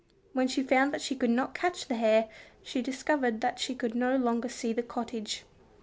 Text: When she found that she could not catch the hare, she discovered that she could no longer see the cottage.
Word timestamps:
When 0.33 0.47
she 0.47 0.63
found 0.63 0.91
that 0.95 1.01
she 1.03 1.15
could 1.15 1.29
not 1.29 1.53
catch 1.53 1.87
the 1.87 1.93
hare, 1.93 2.27
she 2.63 2.81
discovered 2.81 3.39
that 3.41 3.59
she 3.59 3.75
could 3.75 3.93
no 3.93 4.15
longer 4.17 4.49
see 4.49 4.73
the 4.73 4.81
cottage. 4.81 5.43